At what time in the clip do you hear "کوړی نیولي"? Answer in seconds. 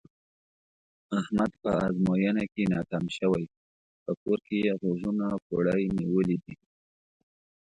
5.47-6.37